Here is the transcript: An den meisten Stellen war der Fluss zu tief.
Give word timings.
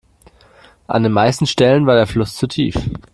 An 0.87 1.03
den 1.03 1.11
meisten 1.11 1.45
Stellen 1.45 1.85
war 1.85 1.93
der 1.93 2.07
Fluss 2.07 2.35
zu 2.35 2.47
tief. 2.47 2.75